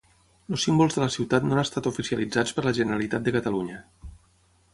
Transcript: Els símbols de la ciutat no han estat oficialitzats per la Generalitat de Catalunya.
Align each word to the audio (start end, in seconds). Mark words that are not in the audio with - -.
Els 0.55 0.63
símbols 0.67 0.95
de 0.95 1.03
la 1.03 1.11
ciutat 1.15 1.45
no 1.49 1.55
han 1.57 1.61
estat 1.63 1.89
oficialitzats 1.91 2.57
per 2.57 2.65
la 2.69 2.75
Generalitat 2.79 3.29
de 3.29 3.35
Catalunya. 3.37 3.79